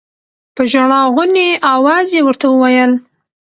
په 0.55 0.61
ژړا 0.71 1.01
غوني 1.13 1.49
اواز 1.73 2.07
يې 2.15 2.21
ورته 2.25 2.45
وويل. 2.49 2.91